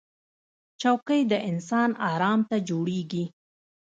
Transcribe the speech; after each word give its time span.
چوکۍ 0.81 1.21
د 1.31 1.33
انسان 1.49 1.89
ارام 2.13 2.39
ته 2.49 2.57
جوړېږي 2.69 3.25